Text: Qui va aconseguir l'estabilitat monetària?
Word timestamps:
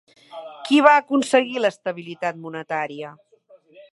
Qui 0.69 0.79
va 0.85 0.93
aconseguir 1.01 1.61
l'estabilitat 1.65 2.41
monetària? 2.47 3.15